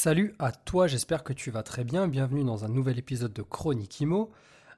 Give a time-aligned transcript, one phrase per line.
[0.00, 2.06] Salut à toi, j'espère que tu vas très bien.
[2.06, 4.30] Bienvenue dans un nouvel épisode de Chronique Imo.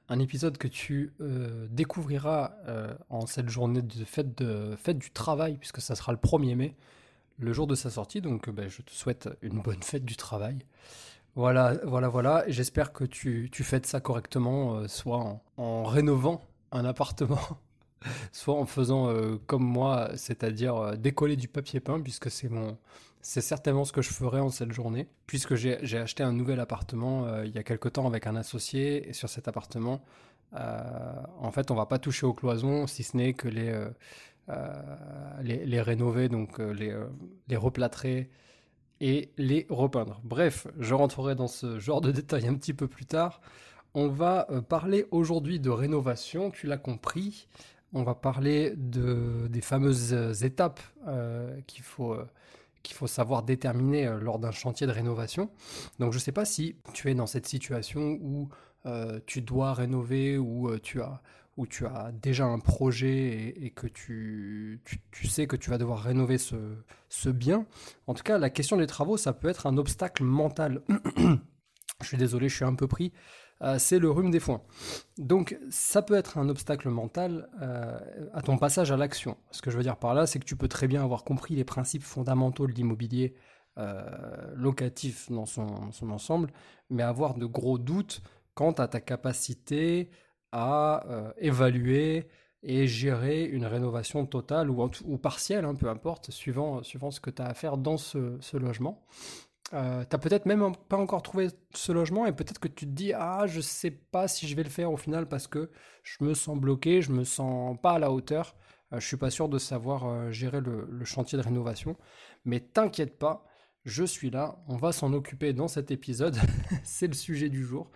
[0.09, 5.83] Un épisode que tu euh, découvriras euh, en cette journée de fête, du travail, puisque
[5.83, 6.75] ça sera le 1er mai,
[7.39, 8.23] le jour de sa sortie.
[8.23, 10.57] Donc euh, ben, je te souhaite une bonne fête du travail.
[11.35, 12.45] Voilà, voilà, voilà.
[12.47, 16.41] J'espère que tu, tu, fêtes ça correctement, soit en, rénovant
[16.73, 17.47] un appartement,
[18.33, 19.15] soit en faisant
[19.47, 22.79] comme moi, c'est-à-dire décoller du papier peint, puisque c'est mon
[23.23, 27.27] c'est certainement ce que je ferai en cette journée, puisque j'ai acheté un nouvel appartement
[27.27, 30.01] euh, il y a quelque temps avec un associé, et sur cet appartement,
[30.55, 30.83] euh,
[31.39, 33.73] en fait, on va pas toucher aux cloisons, si ce n'est que les,
[34.49, 34.83] euh,
[35.43, 36.97] les, rénover, donc les,
[37.49, 38.31] les replâtrer
[39.01, 40.21] et les repeindre.
[40.25, 43.41] Bref, je rentrerai dans ce genre de détails un petit peu plus tard.
[43.95, 47.49] On va parler aujourd'hui de rénovation, tu l'as compris.
[47.93, 50.81] On va parler de, des fameuses étapes
[51.67, 52.17] qu'il faut
[52.83, 55.51] qu'il faut savoir déterminer euh, lors d'un chantier de rénovation.
[55.99, 58.49] Donc je ne sais pas si tu es dans cette situation où
[58.87, 61.23] euh, tu dois rénover ou euh, tu as
[61.57, 66.03] où tu as déjà un projet et, que tu, tu, sais que tu vas devoir
[66.03, 66.57] rénover ce,
[67.11, 67.67] ce bien.
[68.07, 70.81] En tout cas, la question des travaux, ça peut être un obstacle mental.
[72.01, 73.13] je suis désolé, je suis un peu pris.
[73.63, 74.63] Euh, c'est le rhume des foins.
[75.19, 77.99] Donc ça peut être un obstacle mental euh,
[78.33, 79.37] à ton passage à l'action.
[79.51, 81.55] Ce que je veux dire par là, c'est que tu peux très bien avoir compris
[81.55, 83.35] les principes fondamentaux de l'immobilier
[83.79, 84.03] euh,
[84.55, 86.53] locatif dans son, ensemble,
[86.89, 88.23] mais avoir de gros doutes
[88.55, 90.11] quant à ta capacité
[90.53, 91.05] à
[91.39, 92.27] évaluer
[92.63, 97.31] et gérer une rénovation totale ou, ou partielle, hein, peu importe, suivant, suivant ce que
[97.31, 99.07] tu as à faire dans ce logement.
[99.73, 103.13] Euh, t'as peut-être même pas encore trouvé ce logement et peut-être que tu te dis
[103.13, 105.71] ah je sais pas si je vais le faire au final parce que
[106.03, 108.57] je me sens bloqué, je me sens pas à la hauteur,
[108.93, 111.97] euh, je suis pas sûr de savoir euh, gérer le, chantier de rénovation.
[112.45, 113.47] Mais t'inquiète pas,
[113.85, 116.37] je suis là, on va s'en occuper dans cet épisode,
[116.83, 117.93] c'est le sujet du jour.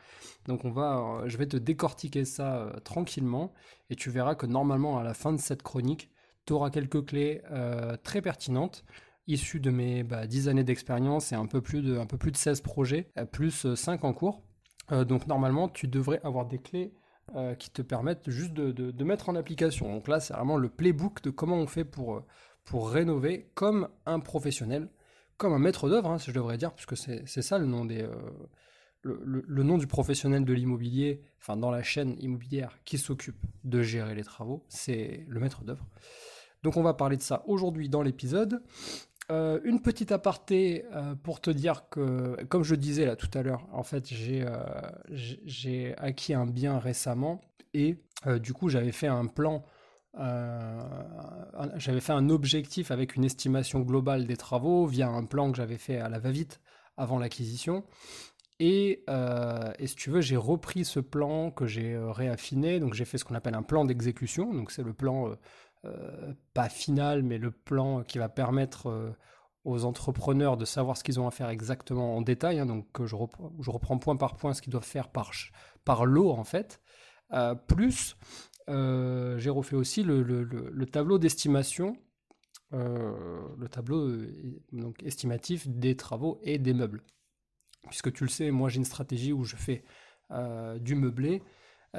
[0.46, 3.52] Donc on va, je vais te décortiquer ça tranquillement
[3.90, 6.10] et tu verras que normalement à la fin de cette chronique,
[6.46, 7.42] tu auras quelques clés
[8.04, 8.84] très pertinentes
[9.26, 12.32] issu de mes bah, 10 années d'expérience et un peu, plus de, un peu plus
[12.32, 14.42] de 16 projets, euh, plus 5 euh, en cours.
[14.92, 16.94] Euh, donc normalement, tu devrais avoir des clés
[17.58, 19.90] qui te permettent juste de, de, mettre en application.
[19.90, 22.22] Donc là, c'est vraiment le playbook de comment on fait pour,
[22.66, 24.90] pour rénover comme un professionnel,
[25.38, 28.06] comme un maître d'œuvre, hein, si je devrais dire, puisque c'est ça le nom des...
[29.00, 33.80] Le, le, nom du professionnel de l'immobilier, enfin dans la chaîne immobilière qui s'occupe de
[33.82, 35.86] gérer les travaux, c'est le maître d'œuvre.
[36.64, 38.62] Donc on va parler de ça aujourd'hui dans l'épisode.
[39.30, 43.42] Euh, une petite aparté euh, pour te dire que, comme je disais là tout à
[43.42, 47.40] l'heure, en fait, j'ai euh, acquis un bien récemment
[47.72, 47.96] et
[48.40, 49.64] du coup, j'avais fait un plan,
[51.76, 55.76] j'avais fait un objectif avec une estimation globale des travaux via un plan que j'avais
[55.76, 56.60] fait à la va-vite
[56.96, 57.84] avant l'acquisition.
[58.60, 59.04] Et,
[59.78, 62.78] et, si tu veux, j'ai repris ce plan que j'ai réaffiné.
[62.80, 64.54] Donc, j'ai fait ce qu'on appelle un plan d'exécution.
[64.54, 65.36] Donc, c'est le plan
[66.52, 69.10] pas final, mais le plan qui va permettre euh,
[69.64, 72.58] aux entrepreneurs de savoir ce qu'ils ont à faire exactement en détail.
[72.58, 73.16] Hein, donc je,
[73.60, 75.30] je, reprends point par point ce qu'ils doivent faire par,
[75.84, 76.80] par lot en fait.
[77.32, 78.16] Euh, plus
[78.66, 81.98] j'ai refait aussi le, le, tableau d'estimation,
[82.72, 84.10] le tableau
[84.72, 87.02] donc, estimatif des travaux et des meubles.
[87.88, 89.84] Puisque tu le sais, moi j'ai une stratégie où je fais
[90.80, 91.42] du meublé,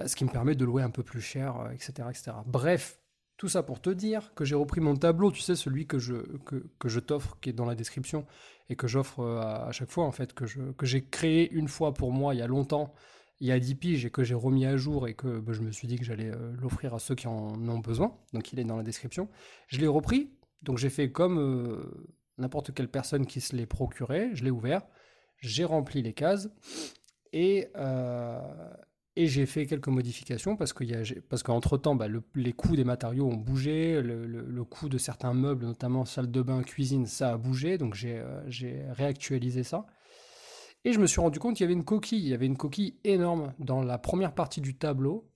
[0.08, 2.32] ce qui me permet de louer un peu plus cher, etc., etc.
[2.48, 3.00] Bref,
[3.38, 6.16] tout ça pour te dire que j'ai repris mon tableau, tu sais, celui que je,
[6.46, 8.26] que, je t'offre, qui est dans la description,
[8.70, 11.68] et que j'offre euh, à, chaque fois, en fait, que, je, que j'ai créé une
[11.68, 12.94] fois pour moi il y a longtemps,
[13.42, 15.62] il y a 10 piges, et que j'ai remis à jour, et que bah, je
[15.62, 18.18] me suis dit que j'allais euh, l'offrir à ceux qui en ont besoin.
[18.34, 19.28] Donc il est dans la description.
[19.68, 20.32] Je l'ai repris,
[20.62, 24.84] donc j'ai fait comme euh, n'importe quelle personne qui se l'est procuré, je l'ai ouvert,
[25.40, 26.50] j'ai rempli les cases,
[27.34, 27.68] et,
[29.18, 30.74] et j'ai fait quelques modifications parce
[31.44, 36.04] qu'entre temps, bah, les coûts des matériaux ont bougé, le, coût de certains meubles, notamment
[36.06, 39.86] salle de bain, cuisine, ça a bougé, donc j'ai euh, réactualisé ça.
[40.84, 42.58] Et je me suis rendu compte qu'il y avait une coquille, il y avait une
[42.58, 45.32] coquille énorme dans la première partie du tableau.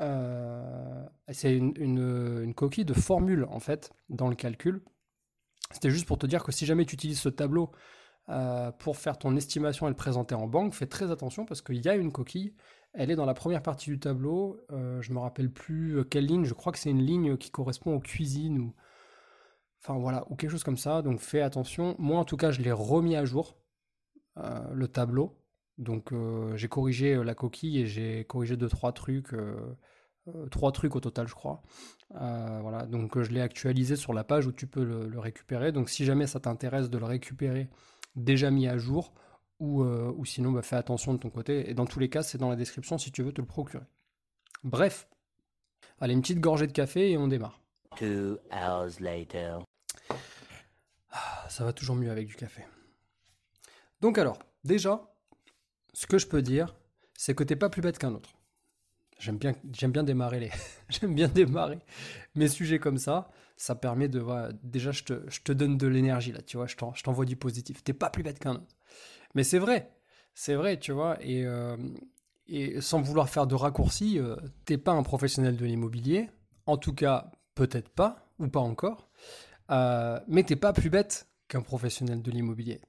[0.00, 4.82] Euh, c'est une, coquille de formule en fait dans le calcul.
[5.70, 7.70] C'était juste pour te dire que si jamais tu utilises ce tableau
[8.78, 11.88] pour faire ton estimation et le présenter en banque, fais très attention parce qu'il y
[11.88, 12.54] a une coquille.
[12.92, 14.60] Elle est dans la première partie du tableau.
[14.70, 16.44] je me rappelle plus quelle ligne.
[16.44, 18.74] Je crois que c'est une ligne qui correspond aux cuisines ou,
[19.82, 21.02] enfin voilà, ou quelque chose comme ça.
[21.02, 21.96] Donc fais attention.
[21.98, 23.56] Moi, en tout cas, je l'ai remis à jour
[24.36, 25.36] le tableau.
[25.78, 26.12] Donc
[26.54, 29.34] j'ai corrigé la coquille et j'ai corrigé deux trois trucs.
[30.28, 31.62] Euh, trois trucs au total, je crois.
[32.20, 35.72] Euh, voilà, donc euh, je l'ai actualisé sur la page où tu peux le, récupérer.
[35.72, 37.68] Donc si jamais ça t'intéresse de le récupérer
[38.16, 39.12] déjà mis à jour,
[39.58, 41.70] ou, ou sinon bah, fais attention de ton côté.
[41.70, 43.84] Et dans tous les cas, c'est dans la description si tu veux te le procurer.
[44.64, 45.08] Bref,
[46.00, 47.60] allez, une petite gorgée de café et on démarre.
[51.10, 52.62] Ah, ça va toujours mieux avec du café.
[54.00, 55.02] Donc alors, déjà,
[55.92, 56.74] ce que je peux dire,
[57.14, 58.34] c'est que t'es pas plus bête qu'un autre.
[59.18, 60.50] J'aime bien, j'aime bien démarrer les,
[60.88, 61.80] j'aime bien démarrer
[62.34, 63.30] mes sujets comme ça.
[63.60, 64.24] Ça permet de,
[64.62, 66.66] déjà, je te, donne de l'énergie là, tu vois.
[66.66, 67.84] Je t'envoie du positif.
[67.84, 68.74] T'es pas plus bête qu'un autre.
[69.34, 69.92] Mais c'est vrai,
[70.32, 71.18] c'est vrai, tu vois.
[71.20, 71.76] Et, euh,
[72.80, 74.34] sans vouloir faire de raccourcis, euh,
[74.64, 76.30] t'es pas un professionnel de l'immobilier.
[76.64, 79.10] En tout cas, peut-être pas ou pas encore.
[79.70, 82.80] Euh, mais t'es pas plus bête qu'un professionnel de l'immobilier.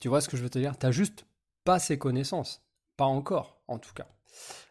[0.00, 0.78] Tu vois ce que je veux te dire?
[0.78, 1.26] T'as juste
[1.62, 2.66] pas ces connaissances.
[2.96, 4.08] Pas encore, en tout cas.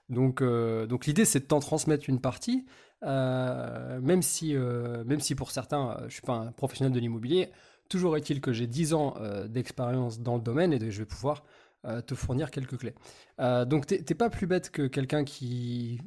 [0.10, 2.66] Donc, euh, donc l'idée, c'est de t'en transmettre une partie,
[3.06, 7.50] même, si, euh, même si pour certains, je ne suis pas un professionnel de l'immobilier,
[7.90, 9.16] toujours est-il que j'ai 10 ans
[9.48, 11.44] d'expérience dans le domaine et je vais pouvoir
[12.08, 12.96] te fournir quelques clés.
[13.68, 16.02] donc, tu n'es pas plus bête que quelqu'un qui...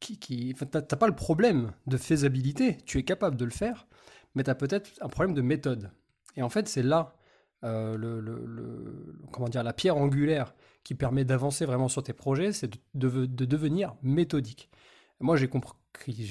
[0.00, 3.86] qui, qui n'as pas le problème de faisabilité, tu es capable de le faire,
[4.34, 5.90] mais tu as peut-être un problème de méthode.
[6.36, 7.14] Et en fait, c'est là
[7.62, 10.54] le, comment dire, la pierre angulaire
[10.84, 14.70] qui permet d'avancer vraiment sur tes projets, c'est de, devenir méthodique.
[15.18, 15.72] Moi, j'ai compris,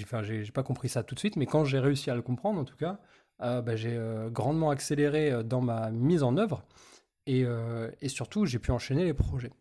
[0.04, 2.60] enfin, j'ai pas compris ça tout de suite, mais quand j'ai réussi à le comprendre,
[2.60, 3.00] en tout cas,
[3.42, 6.64] euh, bah, j'ai euh, grandement accéléré euh, dans ma mise en œuvre
[7.26, 7.46] et,
[8.08, 9.52] surtout, j'ai pu enchaîner les projets.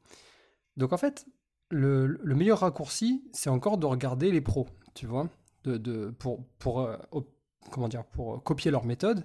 [0.77, 1.27] Donc, en fait,
[1.71, 5.29] le, meilleur raccourci, c'est encore de regarder les pros, tu vois,
[5.63, 6.91] de, pour, pour,
[7.71, 9.25] comment dire, pour copier leur méthode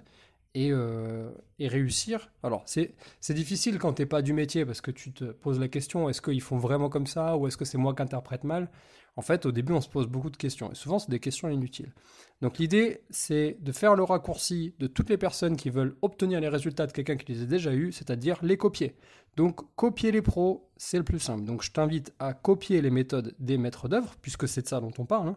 [0.56, 2.30] euh, et, réussir.
[2.42, 2.94] Alors, c'est
[3.30, 6.22] difficile quand tu n'es pas du métier parce que tu te poses la question est-ce
[6.22, 8.70] qu'ils font vraiment comme ça ou est-ce que c'est moi qui interprète mal?
[9.16, 11.48] En fait, au début, on se pose beaucoup de questions et souvent, c'est des questions
[11.48, 11.92] inutiles.
[12.40, 16.48] Donc, l'idée, c'est de faire le raccourci de toutes les personnes qui veulent obtenir les
[16.48, 18.96] résultats de quelqu'un qui les a déjà eus, c'est-à-dire les copier.
[19.36, 21.44] Donc, copier les pros, c'est le plus simple.
[21.44, 24.92] Donc, je t'invite à copier les méthodes des maîtres d'œuvre, puisque c'est de ça dont
[24.98, 25.36] on parle, hein.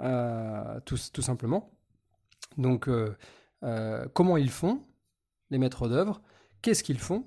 [0.00, 1.70] euh, tout, tout, simplement.
[2.56, 3.14] Donc, euh,
[3.62, 4.82] euh, comment ils font,
[5.50, 6.22] les maîtres d'œuvre,
[6.62, 7.26] qu'est-ce qu'ils font,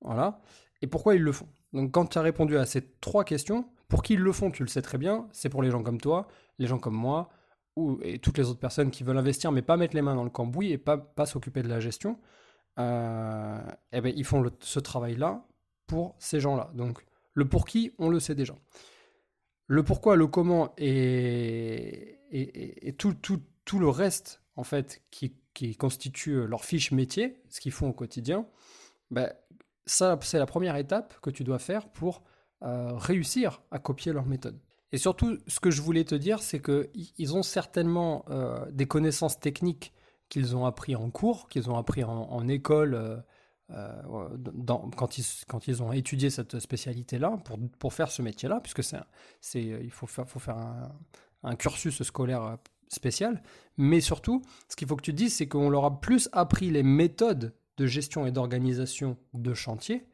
[0.00, 0.40] voilà,
[0.80, 1.48] et pourquoi ils le font.
[1.72, 4.62] Donc quand tu as répondu à ces trois questions, pour qui ils le font, tu
[4.62, 6.28] le sais très bien, c'est pour les gens comme toi,
[6.58, 7.30] les gens comme moi,
[7.76, 10.24] ou, et toutes les autres personnes qui veulent investir mais pas mettre les mains dans
[10.24, 12.18] le cambouis et pas, s'occuper de la gestion,
[12.78, 13.60] euh,
[13.92, 15.46] eh ben, ils font ce travail-là
[15.86, 16.70] pour ces gens-là.
[16.74, 17.04] Donc
[17.34, 18.54] le pour qui, on le sait déjà.
[19.66, 25.76] Le pourquoi, le comment et, et, tout, tout, tout, le reste en fait qui qui
[25.76, 28.46] constituent leur fiche métier, ce qu'ils font au quotidien,
[29.10, 29.32] ben,
[29.86, 32.22] ça, c'est la première étape que tu dois faire pour
[32.62, 34.58] euh, réussir à copier leur méthode.
[34.92, 39.40] Et surtout, ce que je voulais te dire, c'est qu'ils ont certainement euh, des connaissances
[39.40, 39.92] techniques
[40.28, 42.94] qu'ils ont appris en cours, qu'ils ont appris en, école,
[43.70, 43.98] euh,
[44.96, 45.18] quand,
[45.66, 47.38] ils, ont étudié cette spécialité-là,
[47.78, 50.26] pour, faire ce métier-là, puisque c'est, il faut faire,
[51.42, 52.58] un cursus scolaire
[52.94, 53.42] spécial.
[53.76, 56.82] Mais surtout, ce qu'il faut que tu dises, c'est qu'on leur a plus appris les
[56.82, 60.06] méthodes de gestion et d'organisation de chantier,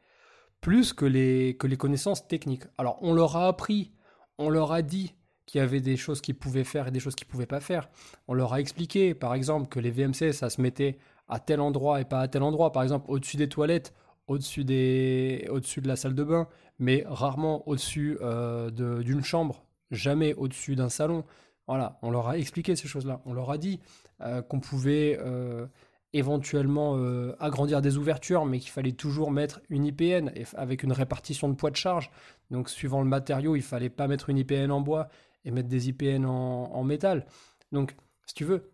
[0.61, 2.65] plus que les, que les connaissances techniques.
[2.79, 3.93] Alors, on leur a appris,
[4.39, 5.15] on leur a dit
[5.47, 7.61] qu'il y avait des choses qu'ils pouvaient faire et des choses qu'ils ne pouvaient pas
[7.61, 7.89] faire.
[8.29, 12.01] On leur a expliqué, par exemple, que les VMC, ça se mettait à tel endroit
[12.01, 12.71] et pas à tel endroit.
[12.73, 13.95] Par exemple, au-dessus des toilettes,
[14.27, 20.35] au-dessus, des, au-dessus de la salle de bain, mais rarement au-dessus euh, d'une chambre, jamais
[20.35, 21.25] au-dessus d'un salon.
[21.69, 23.21] Voilà, on leur a expliqué ces choses-là.
[23.27, 23.79] On leur a dit
[24.23, 25.67] euh, qu'on pouvait euh,
[26.15, 31.47] éventuellement euh, agrandir des ouvertures, mais qu'il fallait toujours mettre une IPN avec une répartition
[31.51, 32.11] de poids de charge.
[32.51, 35.09] Donc, suivant le matériau, il fallait pas mettre une IPN en bois
[35.45, 37.27] et mettre des IPN en, métal.
[37.71, 37.95] Donc,
[38.25, 38.73] si tu veux,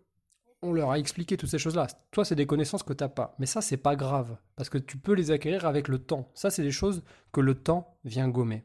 [0.61, 1.87] on leur a expliqué toutes ces choses-là.
[2.11, 3.35] Toi, c'est des connaissances que tu n'as pas.
[3.39, 6.31] Mais ça, c'est pas grave, parce que tu peux les acquérir avec le temps.
[6.33, 8.63] Ça, c'est des choses que le temps vient gommer.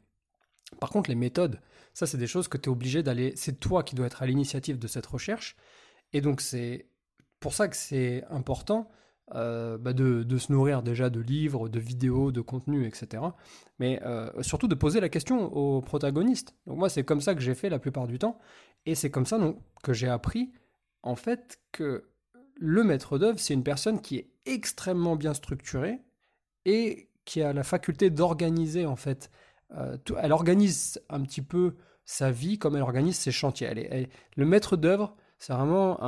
[0.79, 1.61] Par contre, les méthodes,
[2.00, 3.35] ça, c'est des choses que tu es obligé d'aller.
[3.37, 5.54] C'est toi qui dois être à l'initiative de cette recherche.
[6.14, 6.87] Et donc, c'est
[7.40, 8.90] pour ça que c'est important
[9.35, 13.23] euh, bah, de, se nourrir déjà de livres, de vidéos, de contenus, etc.
[13.80, 16.54] Mais euh, surtout de poser la question aux protagonistes.
[16.66, 18.38] Donc, moi, c'est comme ça que j'ai fait la plupart du temps.
[18.87, 20.54] Et c'est comme ça donc, que j'ai appris,
[21.02, 22.09] en fait, que
[22.54, 25.99] le maître d'œuvre, c'est une personne qui est extrêmement bien structurée
[26.64, 29.30] et qui a la faculté d'organiser en fait.
[29.76, 31.76] Euh, elle organise un petit peu
[32.11, 34.09] sa vie comme elle organise ses chantiers.
[34.37, 36.02] Le maître d'œuvre, c'est vraiment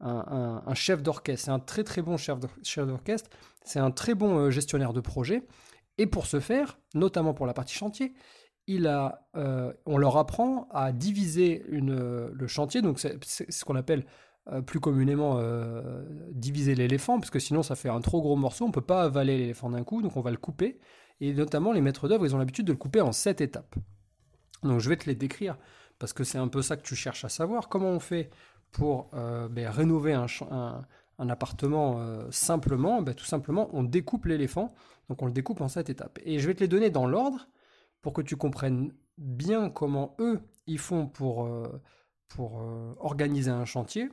[0.00, 1.44] un, chef d'orchestre.
[1.44, 3.28] C'est un très très bon chef d'orchestre.
[3.64, 5.42] C'est un très bon euh, gestionnaire de projet.
[5.98, 8.14] Et pour ce faire, notamment pour la partie chantier,
[8.70, 12.80] euh, on leur apprend à diviser le chantier.
[12.96, 14.06] C'est ce qu'on appelle
[14.52, 15.42] euh, plus communément
[16.30, 18.66] diviser l'éléphant, parce que sinon ça fait un trop gros morceau.
[18.66, 20.78] On ne peut pas avaler l'éléphant d'un coup, donc on va le couper.
[21.20, 23.74] Et notamment les maîtres d'œuvre, ils ont l'habitude de le couper en sept étapes.
[24.62, 25.56] Donc je vais te les décrire
[25.98, 27.68] parce que c'est un peu ça que tu cherches à savoir.
[27.68, 28.30] Comment on fait
[28.70, 30.28] pour euh, ben, rénover un,
[31.18, 33.02] appartement euh, simplement?
[33.02, 34.74] Ben, Tout simplement, on découpe l'éléphant.
[35.08, 36.18] Donc on le découpe en sept étapes.
[36.24, 37.48] Et je vais te les donner dans l'ordre
[38.02, 41.82] pour que tu comprennes bien comment eux, ils font pour, euh,
[42.28, 42.62] pour
[42.98, 44.10] organiser un chantier.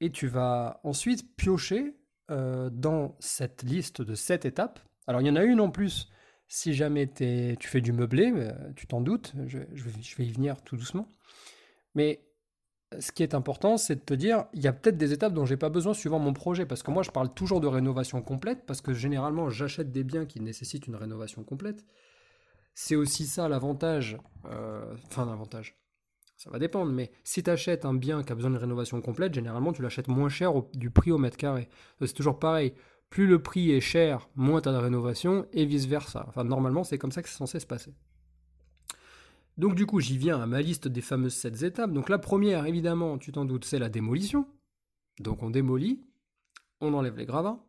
[0.00, 1.96] Et tu vas ensuite piocher
[2.28, 4.80] dans cette liste de sept étapes.
[5.06, 6.10] Alors il y en a une en plus
[6.48, 8.32] si jamais tu fais du meublé,
[8.76, 11.08] tu t'en doutes, je, je, vais y venir tout doucement.
[11.94, 12.26] Mais
[13.00, 15.44] ce qui est important, c'est de te dire, il y a peut-être des étapes dont
[15.44, 18.64] j'ai pas besoin suivant mon projet, parce que moi je parle toujours de rénovation complète,
[18.66, 21.84] parce que généralement j'achète des biens qui nécessitent une rénovation complète.
[22.74, 25.76] C'est aussi ça l'avantage, euh, enfin l'avantage,
[26.36, 29.34] ça va dépendre, mais si tu achètes un bien qui a besoin de rénovation complète,
[29.34, 31.68] généralement tu l'achètes moins cher du prix au mètre carré.
[32.00, 32.74] C'est toujours pareil,
[33.10, 36.24] plus le prix est cher, moins tu as de rénovation, et vice-versa.
[36.28, 37.94] Enfin normalement c'est comme ça que c'est censé se passer.
[39.58, 41.92] Donc du coup, j'y viens à ma liste des fameuses 7 étapes.
[41.92, 44.46] Donc la première, évidemment, tu t'en doutes, c'est la démolition.
[45.18, 46.02] Donc on démolit,
[46.80, 47.64] on enlève les gravats.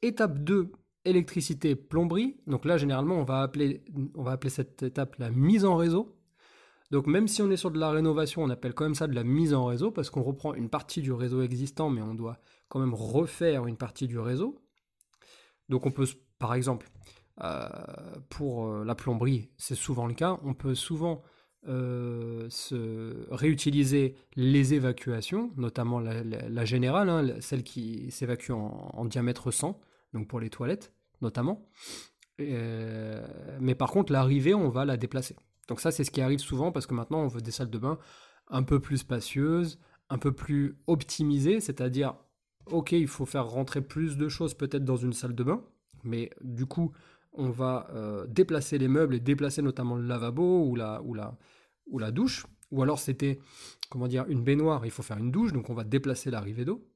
[0.00, 0.72] Étape 2,
[1.04, 2.36] électricité, plomberie.
[2.46, 6.17] Donc là, généralement, on va appeler, on va appeler cette étape la mise en réseau.
[6.90, 9.14] Donc même si on est sur de la rénovation, on appelle quand même ça de
[9.14, 12.38] la mise en réseau parce qu'on reprend une partie du réseau existant, mais on doit
[12.68, 14.58] quand même refaire une partie du réseau.
[15.68, 16.06] Donc on peut,
[16.38, 16.88] par exemple,
[17.44, 17.68] euh,
[18.30, 20.38] pour euh, la plomberie, c'est souvent le cas.
[20.44, 21.22] On peut souvent
[21.68, 29.78] euh, se réutiliser les évacuations, notamment la, générale, hein, celle qui s'évacue en, diamètre 100,
[30.14, 31.68] donc pour les toilettes notamment.
[32.38, 35.34] mais par contre, l'arrivée, on va la déplacer.
[35.68, 37.78] Donc ça, c'est ce qui arrive souvent parce que maintenant, on veut des salles de
[37.78, 37.98] bain
[38.48, 42.14] un peu plus spacieuses, un peu plus optimisées, c'est-à-dire,
[42.66, 45.62] ok, il faut faire rentrer plus de choses peut-être dans une salle de bain,
[46.02, 46.92] mais du coup,
[47.32, 51.36] on va euh, déplacer les meubles et déplacer notamment le lavabo ou la, ou la,
[51.86, 52.46] ou la douche.
[52.70, 53.38] Ou alors c'était,
[53.90, 56.86] comment dire, une baignoire, il faut faire une douche, donc on va déplacer l'arrivée d'eau.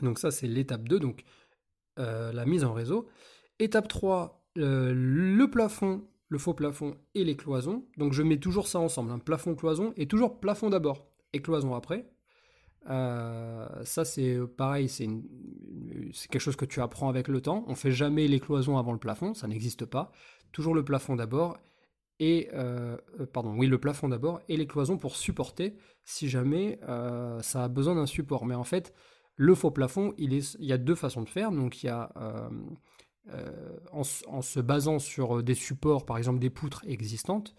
[0.00, 1.24] Donc ça c'est l'étape 2, donc
[1.98, 3.08] euh, la mise en réseau.
[3.58, 7.84] Étape 3, euh, le plafond, le faux plafond et les cloisons.
[7.98, 11.74] Donc je mets toujours ça ensemble, un plafond, cloison, et toujours plafond d'abord et cloison
[11.74, 12.10] après.
[12.88, 15.06] Euh, ça, c'est pareil, c'est
[16.30, 17.64] quelque chose que tu apprends avec le temps.
[17.68, 20.10] On fait jamais les cloisons avant le plafond, ça n'existe pas.
[20.52, 21.58] Toujours le plafond d'abord,
[22.18, 26.80] et euh, euh, pardon, oui, le plafond d'abord, et les cloisons pour supporter si jamais
[27.42, 28.46] ça a besoin d'un support.
[28.46, 28.94] Mais en fait,
[29.36, 31.52] le faux plafond, il, il y a deux façons de faire.
[31.52, 32.10] Donc, il y a
[33.92, 37.54] en, en, se basant sur des supports, par exemple des poutres existantes,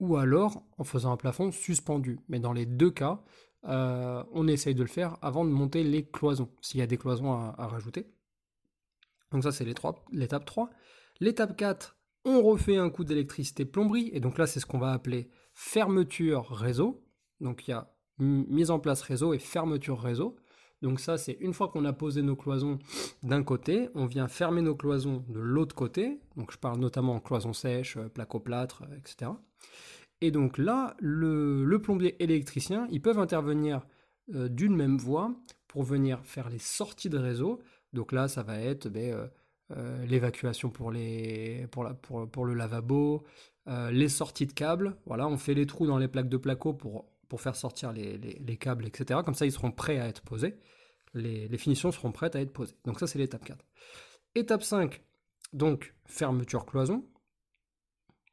[0.00, 2.18] ou alors en faisant un plafond suspendu.
[2.28, 3.22] Mais dans les deux cas,
[3.68, 6.98] euh, on essaye de le faire avant de monter les cloisons, s'il y a des
[6.98, 8.06] cloisons à, rajouter.
[9.32, 10.70] Donc ça c'est l'étape 3.
[11.20, 14.92] L'étape 4, on refait un coup d'électricité plomberie, et donc là c'est ce qu'on va
[14.92, 17.04] appeler fermeture réseau.
[17.40, 20.36] Donc il y a mise en place réseau et fermeture réseau.
[20.82, 22.78] Donc ça c'est une fois qu'on a posé nos cloisons
[23.22, 26.20] d'un côté, on vient fermer nos cloisons de l'autre côté.
[26.36, 29.32] Donc je parle notamment en cloison sèche, placo-plâtre, etc.
[30.20, 33.86] Et donc là, le, plombier électricien, ils peuvent intervenir
[34.34, 35.34] euh, d'une même voie
[35.68, 37.60] pour venir faire les sorties de réseau.
[37.92, 39.26] Donc là, ça va être ben, euh,
[39.72, 40.92] euh, l'évacuation pour,
[41.70, 43.24] pour, pour, le lavabo,
[43.90, 44.96] les sorties de câbles.
[45.06, 48.18] Voilà, on fait les trous dans les plaques de placo pour, pour faire sortir les,
[48.18, 49.20] les, câbles, etc.
[49.24, 50.56] Comme ça, ils seront prêts à être posés.
[51.14, 52.76] Les, finitions seront prêtes à être posées.
[52.84, 53.64] Donc ça, c'est l'étape 4.
[54.34, 55.02] Étape 5,
[55.52, 57.04] donc fermeture cloison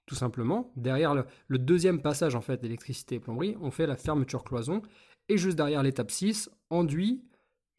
[0.05, 0.71] tout simplement.
[0.75, 4.81] Derrière le, deuxième passage en fait d'électricité et plomberie, on fait la fermeture cloison.
[5.29, 7.23] Et juste derrière l'étape 6, enduit,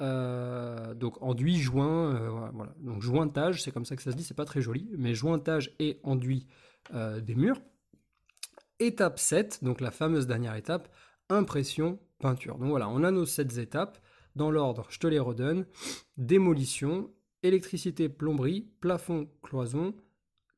[0.01, 2.75] euh, donc enduit, joint, euh, voilà.
[2.79, 5.75] Donc jointage, c'est comme ça que ça se dit, c'est pas très joli, mais jointage
[5.79, 6.47] et enduit
[6.95, 7.61] euh, des murs.
[8.81, 10.89] Étape 7, donc la fameuse dernière étape,
[11.29, 12.59] impression, peinture.
[12.59, 13.99] Donc voilà, on a nos 7 étapes.
[14.37, 15.65] Dans l'ordre, je te les redonne.
[16.17, 17.13] Démolition,
[17.43, 19.95] électricité, plomberie, plafond, cloison,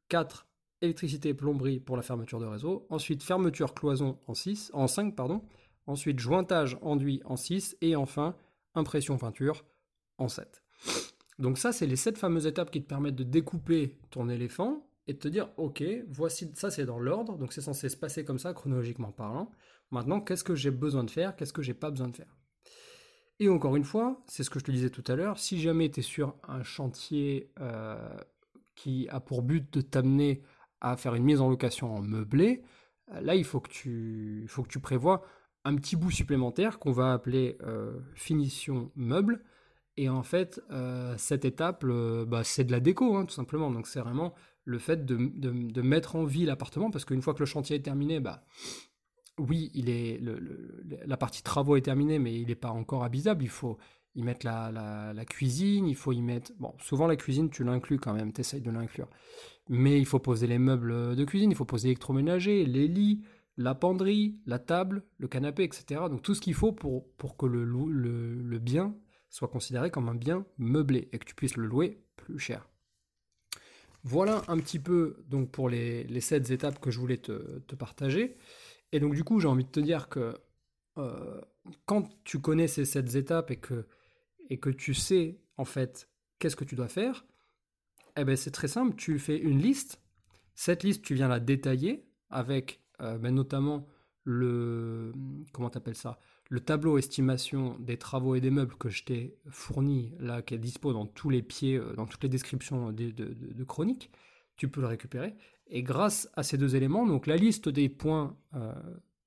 [0.08, 0.46] 4
[0.82, 5.42] électricité plomberie pour la fermeture de réseau, ensuite fermeture cloison en 6, en 5 pardon,
[5.86, 8.36] ensuite jointage enduit en 6 et enfin
[8.74, 9.64] impression peinture
[10.18, 10.62] en 7.
[11.38, 15.14] Donc ça, c'est les sept fameuses étapes qui te permettent de découper ton éléphant et
[15.14, 18.38] de te dire, ok, voici, ça c'est dans l'ordre, donc c'est censé se passer comme
[18.38, 19.50] ça, chronologiquement parlant.
[19.90, 22.36] Maintenant, qu'est-ce que j'ai besoin de faire, qu'est-ce que j'ai pas besoin de faire?
[23.38, 25.90] Et encore une fois, c'est ce que je te disais tout à l'heure, si jamais
[25.90, 28.16] tu es sur un chantier euh,
[28.74, 30.42] qui a pour but de t'amener
[30.80, 32.62] à faire une mise en location en meublé,
[33.12, 35.22] euh, là, il faut que tu, faut que tu prévois
[35.64, 39.44] un petit bout supplémentaire qu'on va appeler euh, finition meuble.
[39.98, 40.60] Et en fait,
[41.16, 43.70] cette étape, bah, c'est de la déco, hein, tout simplement.
[43.70, 44.34] Donc c'est vraiment
[44.66, 48.20] le fait de, mettre en vie l'appartement, parce qu'une fois que le chantier est terminé,
[48.20, 48.44] bah,
[49.38, 50.20] oui, il est,
[51.06, 53.44] la partie travaux est terminée, mais il n'est pas encore habitable.
[53.44, 53.78] Il faut
[54.16, 56.52] y mettre la, cuisine, il faut y mettre...
[56.58, 59.08] Bon, souvent la cuisine, tu l'inclus quand même, tu essayes de l'inclure.
[59.68, 63.22] Mais il faut poser les meubles de cuisine, il faut poser l'électroménager, les lits,
[63.56, 66.02] la penderie, la table, le canapé, etc.
[66.10, 67.06] Donc tout ce qu'il faut pour,
[67.38, 68.96] que le bien
[69.28, 72.68] soit considéré comme un bien meublé et que tu puisses le louer plus cher.
[74.08, 78.36] Voilà un petit peu donc pour les, les sept étapes que je voulais te, partager.
[78.92, 80.32] Et donc du coup, j'ai envie de te dire que
[80.96, 81.40] euh,
[81.86, 83.88] quand tu connais ces sept étapes et que,
[84.48, 86.08] et que tu sais en fait
[86.38, 87.26] qu'est-ce que tu dois faire,
[88.16, 90.00] eh ben c'est très simple, tu fais une liste.
[90.54, 93.88] Cette liste, tu viens la détailler avec euh, ben, notamment
[94.22, 95.12] le
[95.52, 96.20] comment t'appelles ça?
[96.48, 100.58] Le tableau estimation des travaux et des meubles que je t'ai fourni, là, qui est
[100.58, 104.10] dispo dans tous les pieds, euh, dans toutes les descriptions de, chroniques,
[104.56, 105.34] tu peux le récupérer.
[105.68, 108.72] Et grâce à ces deux éléments, donc la liste des points euh,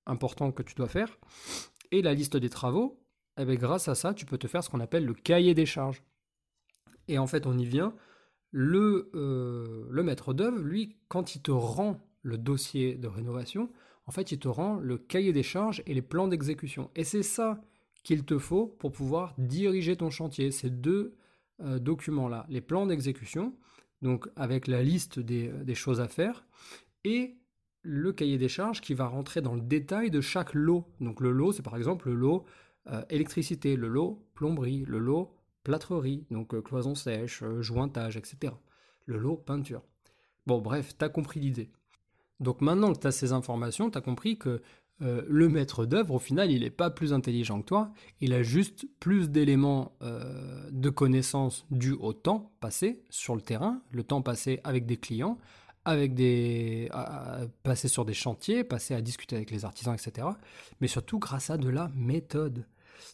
[0.05, 1.17] importants que tu dois faire
[1.91, 3.03] et la liste des travaux,
[3.37, 5.65] eh bien, grâce à ça, tu peux te faire ce qu'on appelle le cahier des
[5.65, 6.03] charges.
[7.07, 7.93] Et en fait, on y vient.
[8.51, 13.69] Le, euh, le maître d'œuvre, lui, quand il te rend le dossier de rénovation,
[14.09, 16.89] en fait, il te rend le cahier des charges et les plans d'exécution.
[16.95, 17.61] Et c'est ça
[18.01, 21.13] qu'il te faut pour pouvoir diriger ton chantier, ces deux
[21.61, 22.47] euh, documents-là.
[22.49, 23.53] Les plans d'exécution,
[24.01, 26.43] donc avec la liste des, choses à faire,
[27.03, 27.37] et
[27.83, 30.87] le cahier des charges qui va rentrer dans le détail de chaque lot.
[30.99, 32.45] Donc le lot, c'est par exemple le lot
[32.87, 38.53] euh, électricité, le lot plomberie, le lot plâtrerie, donc euh, cloison sèche, jointage, etc.
[39.05, 39.83] Le lot peinture.
[40.47, 41.69] Bon, bref, t'as compris l'idée.
[42.39, 44.61] Donc maintenant que tu as ces informations, tu as compris que
[45.01, 48.43] euh, le maître d'œuvre, au final, il n'est pas plus intelligent que toi, il a
[48.43, 54.21] juste plus d'éléments euh, de connaissances dus au temps passé sur le terrain, le temps
[54.21, 55.37] passé avec des clients,
[55.85, 56.89] avec des
[57.63, 60.27] passé sur des chantiers, passé à discuter avec les artisans, etc.
[60.81, 62.65] Mais surtout grâce à de la méthode.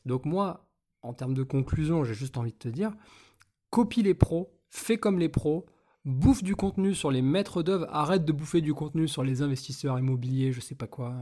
[0.06, 0.68] Donc moi,
[1.04, 2.92] en termes de conclusion, j'ai juste envie de te dire,
[3.70, 5.68] copie les pros, fais comme les pros,
[6.06, 10.00] bouffe du contenu sur les maîtres d'œuvre, arrête de bouffer du contenu sur les investisseurs
[10.00, 11.16] immobiliers, je sais pas quoi.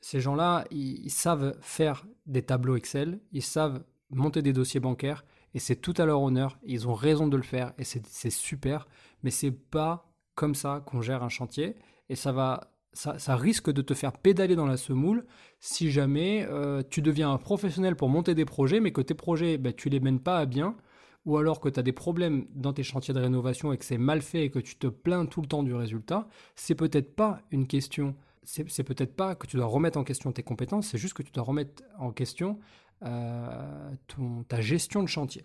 [0.00, 5.58] Ces gens-là, ils, savent faire des tableaux Excel, ils savent monter des dossiers bancaires, et
[5.58, 8.86] c'est tout à leur honneur, ils ont raison de le faire, et c'est super,
[9.22, 11.76] mais c'est pas comme ça qu'on gère un chantier,
[12.08, 15.24] et ça va ça, risque de te faire pédaler dans la semoule
[15.60, 19.56] si jamais euh, tu deviens un professionnel pour monter des projets, mais que tes projets,
[19.56, 20.76] ben, tu les mènes pas à bien,
[21.24, 23.98] ou alors que tu as des problèmes dans tes chantiers de rénovation et que c'est
[23.98, 27.40] mal fait et que tu te plains tout le temps du résultat, c'est peut-être pas
[27.50, 31.14] une question, c'est peut-être pas que tu dois remettre en question tes compétences, c'est juste
[31.14, 32.58] que tu dois remettre en question
[33.04, 33.94] euh,
[34.48, 35.42] ta gestion de chantier,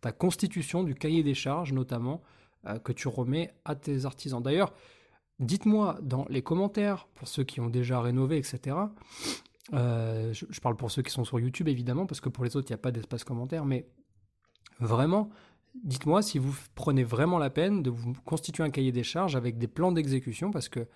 [0.00, 2.22] ta, constitution du cahier des charges notamment
[2.66, 4.42] euh, que tu remets à tes artisans.
[4.42, 4.72] D'ailleurs,
[5.40, 8.76] dites-moi dans les commentaires, pour ceux qui ont déjà rénové, etc.,
[9.72, 12.56] euh, je, je, parle pour ceux qui sont sur YouTube évidemment, parce que pour les
[12.56, 13.88] autres, il n'y a pas d'espace commentaire, mais
[14.80, 15.30] Vraiment,
[15.84, 19.58] dites-moi si vous prenez vraiment la peine de vous constituer un cahier des charges avec
[19.58, 20.86] des plans d'exécution parce que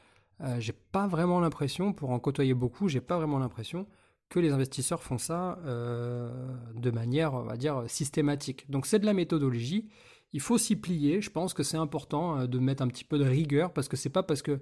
[0.42, 3.86] euh, j'ai pas vraiment l'impression, pour en côtoyer beaucoup, j'ai pas vraiment l'impression
[4.28, 6.30] que les investisseurs font ça euh,
[6.74, 8.70] de manière, on va dire, systématique.
[8.70, 9.88] Donc c'est de la méthodologie.
[10.32, 11.20] Il faut s'y plier.
[11.20, 13.96] Je pense que c'est important euh, de mettre un petit peu de rigueur parce que
[13.96, 14.60] c'est pas parce que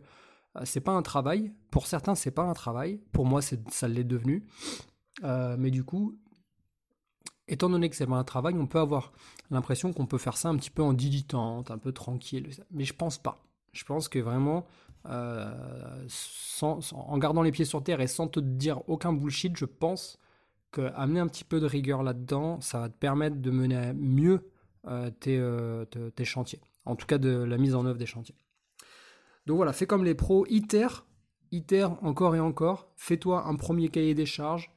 [0.65, 1.53] c'est pas un travail.
[1.71, 3.01] Pour certains, c'est pas un travail.
[3.13, 4.47] Pour moi, ça l'est devenu.
[5.23, 6.19] mais du coup,
[7.49, 9.13] étant donné que c'est un travail, on peut avoir
[9.51, 12.51] l'impression qu'on peut faire ça un petit peu en dilettante, un peu tranquille.
[12.71, 13.43] Mais je pense pas.
[13.73, 14.67] Je pense que vraiment,
[15.07, 16.07] euh,
[16.63, 20.19] en gardant les pieds sur terre et sans te dire aucun bullshit, je pense
[20.73, 24.51] qu'amener un petit peu de rigueur là-dedans, ça va te permettre de mener mieux
[24.87, 26.61] euh, euh, tes, chantiers.
[26.85, 28.37] En tout cas, de la mise en œuvre des chantiers.
[29.47, 30.89] Donc voilà, fais comme les pros, iter,
[31.53, 32.91] iter encore et encore.
[32.97, 34.71] Fais-toi un premier cahier des charges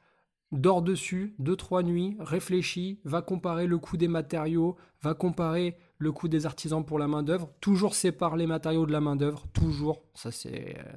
[0.52, 6.12] dors dessus, deux, trois nuits, réfléchis, va comparer le coût des matériaux, va comparer le
[6.12, 10.02] coût des artisans pour la main-d'œuvre, toujours sépare les matériaux de la main-d'œuvre, toujours.
[10.14, 10.92] Ça, c'est, euh,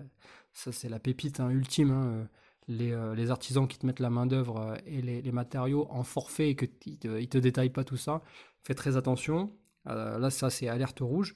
[0.51, 1.91] ça, c'est la pépite hein, ultime.
[1.91, 2.27] Hein,
[2.67, 6.49] les, euh, les, artisans qui te mettent la main-d'œuvre euh, et les, matériaux en forfait
[6.49, 8.23] et qu'ils te, te détaillent pas tout ça.
[8.63, 9.53] Fais très attention.
[9.85, 11.35] là, ça, c'est alerte rouge.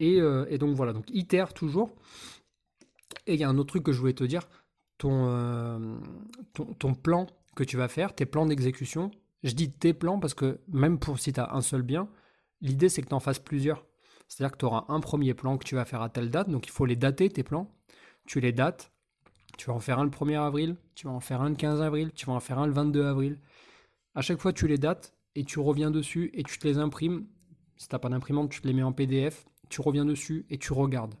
[0.00, 1.94] Et, et, donc voilà, donc itère toujours.
[3.26, 4.48] Et il y a un autre truc que je voulais te dire.
[5.02, 5.98] Ton,
[6.78, 9.10] ton, plan que tu vas faire, tes plans d'exécution,
[9.42, 12.08] je dis tes plans parce que même pour si tu as un seul bien,
[12.60, 13.84] l'idée c'est que tu en fasses plusieurs.
[14.28, 16.68] C'est-à-dire que tu auras un premier plan que tu vas faire à telle date, donc
[16.68, 17.68] il faut les dater tes plans.
[18.26, 18.92] Tu les dates,
[19.58, 21.82] tu vas en faire un le 1er avril, tu vas en faire un le 15
[21.82, 23.40] avril, tu vas en faire un le 22 avril.
[24.14, 27.26] À chaque fois tu les dates et tu reviens dessus et tu te les imprimes.
[27.76, 30.58] Si tu n'as pas d'imprimante, tu te les mets en PDF, tu reviens dessus et
[30.58, 31.16] tu regardes.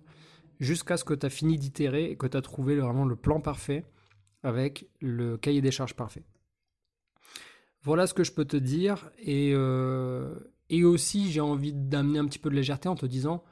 [0.62, 3.40] Jusqu'à ce que tu as fini d'itérer et que tu as trouvé vraiment le plan
[3.40, 3.84] parfait
[4.44, 6.22] avec le cahier des charges parfait.
[7.82, 9.10] Voilà ce que je peux te dire.
[9.18, 10.38] Et, euh,
[10.70, 13.42] et aussi, j'ai envie d'amener un petit peu de légèreté en te disant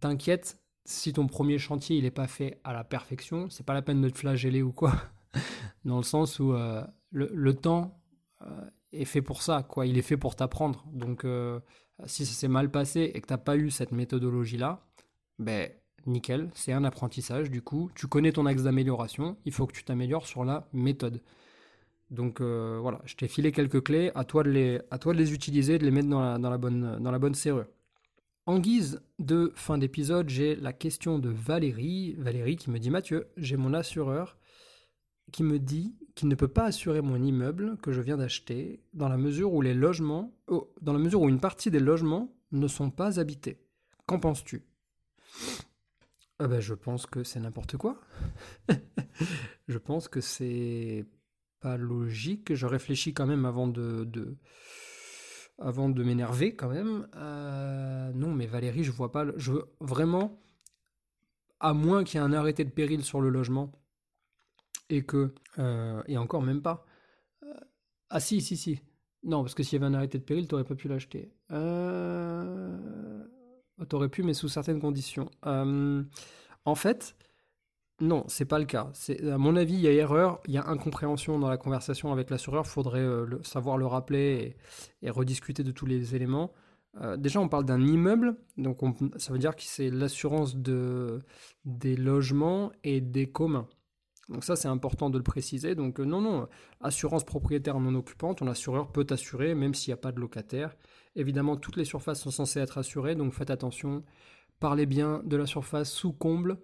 [0.00, 3.82] T'inquiète, si ton premier chantier il n'est pas fait à la perfection, c'est pas la
[3.82, 4.94] peine de te flageller ou quoi.
[5.84, 8.02] Dans le sens où euh, le, temps
[8.40, 9.86] euh, est fait pour ça, quoi.
[9.86, 10.84] Il est fait pour t'apprendre.
[10.92, 11.24] Donc,
[12.06, 14.84] si ça s'est mal passé et que tu n'as pas eu cette méthodologie-là,
[15.38, 15.70] ben
[16.06, 17.50] nickel, c'est un apprentissage.
[17.50, 19.36] Du coup, tu connais ton axe d'amélioration.
[19.44, 21.20] Il faut que tu t'améliores sur la méthode.
[22.10, 25.90] Donc euh, voilà, je t'ai filé quelques clés, à toi de les, utiliser, de les
[25.90, 27.66] mettre dans la, bonne, dans la bonne serrure.
[28.44, 32.14] En guise de fin d'épisode, j'ai la question de Valérie.
[32.18, 34.36] Valérie qui me dit Mathieu, j'ai mon assureur
[35.30, 39.08] qui me dit qu'il ne peut pas assurer mon immeuble que je viens d'acheter dans
[39.08, 42.68] la mesure où les logements, oh, dans la mesure où une partie des logements ne
[42.68, 43.58] sont pas habités.
[44.06, 44.62] Qu'en penses-tu?
[46.42, 48.00] Ah ben, je pense que c'est n'importe quoi.
[49.68, 51.06] je pense que c'est
[51.60, 52.52] pas logique.
[52.52, 54.36] Je réfléchis quand même avant de,
[55.58, 57.06] avant de m'énerver quand même.
[57.14, 59.24] Euh, non, mais Valérie, je vois pas.
[59.36, 60.42] Je veux vraiment,
[61.60, 63.70] à moins qu'il y ait un arrêté de péril sur le logement
[64.88, 66.84] et que euh, et encore même pas.
[67.44, 67.54] Euh,
[68.10, 68.80] ah si, si, si.
[69.22, 71.32] Non, parce que s'il y avait un arrêté de péril, t'aurais pas pu l'acheter.
[73.80, 73.84] Euh...
[73.84, 75.30] T'aurais pu, mais sous certaines conditions.
[75.44, 77.16] en fait,
[78.02, 78.90] non, c'est pas le cas.
[79.30, 82.30] À mon avis, il y a erreur, il y a incompréhension dans la conversation avec
[82.30, 82.64] l'assureur.
[82.66, 84.56] Il faudrait euh, savoir le rappeler
[85.02, 86.52] et, rediscuter de tous les éléments.
[87.00, 88.80] Euh, déjà, on parle d'un immeuble, donc
[89.18, 91.20] ça veut dire que c'est l'assurance de,
[91.64, 93.68] des logements et des communs.
[94.28, 95.76] Donc ça, c'est important de le préciser.
[95.76, 96.48] Donc euh, non, non,
[96.80, 100.74] assurance propriétaire non occupante, ton assureur peut assurer même s'il n'y a pas de locataire.
[101.16, 104.02] Évidemment, toutes les surfaces sont censées être assurées, donc faites attention.
[104.60, 106.58] Parlez bien de la surface sous comble.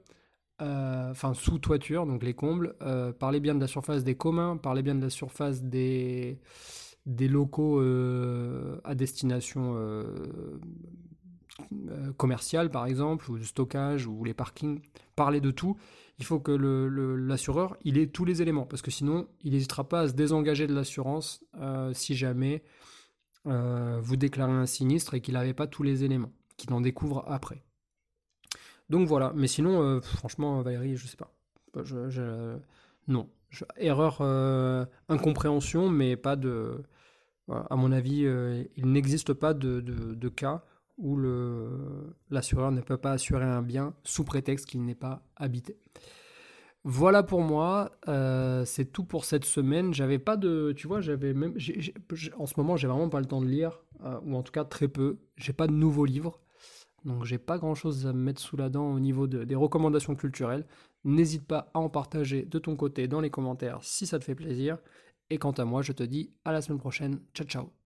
[0.60, 4.56] Euh, enfin sous toiture, donc les combles, euh, parlez bien de la surface des communs,
[4.56, 6.40] parlez bien de la surface des,
[7.06, 9.76] des locaux euh, à destination
[12.16, 14.80] commerciale par exemple, ou de stockage, ou les parkings,
[15.14, 15.76] parlez de tout.
[16.18, 20.00] Il faut que l'assureur, il ait tous les éléments, parce que sinon, il n'hésitera pas
[20.00, 21.44] à se désengager de l'assurance
[21.92, 22.64] si jamais
[23.44, 27.62] vous déclarez un sinistre et qu'il n'avait pas tous les éléments, qu'il en découvre après.
[28.90, 31.32] Donc voilà, mais sinon, euh, franchement, Valérie, je sais pas.
[33.06, 33.28] non.
[33.76, 36.82] erreur, euh, incompréhension, mais pas de.
[37.48, 40.64] à mon avis, euh, il n'existe pas de, cas
[40.96, 41.16] où
[42.30, 45.76] l'assureur ne peut pas assurer un bien sous prétexte qu'il n'est pas habité.
[46.90, 47.92] Voilà pour moi,
[48.64, 49.92] c'est tout pour cette semaine.
[49.92, 51.54] J'avais pas de, tu vois, j'avais même,
[52.38, 53.84] en ce moment, j'ai vraiment pas le temps de lire,
[54.24, 55.18] ou en tout cas très peu.
[55.36, 56.40] J'ai pas de nouveaux livres.
[57.04, 60.14] Donc j'ai pas grand chose à me mettre sous la dent au niveau des recommandations
[60.14, 60.66] culturelles.
[61.04, 64.34] N'hésite pas à en partager de ton côté dans les commentaires si ça te fait
[64.34, 64.78] plaisir.
[65.28, 67.20] Et quant à moi, je te dis à la semaine prochaine.
[67.34, 67.78] Ciao ciao